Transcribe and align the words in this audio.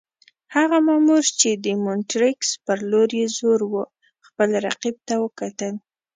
هغه 0.55 0.77
مامور 0.87 1.23
چې 1.39 1.49
د 1.65 1.65
مونټریکس 1.83 2.49
پر 2.65 2.77
لور 2.91 3.09
یې 3.19 3.27
زور 3.37 3.59
وو، 3.71 3.83
خپل 4.27 4.49
رقیب 4.65 4.95
ته 5.07 5.13
وکتل. 5.23 5.73